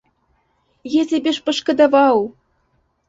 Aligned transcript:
Я 0.93 1.03
цябе 1.13 1.35
ж 1.39 1.45
пашкадаваў. 1.49 2.17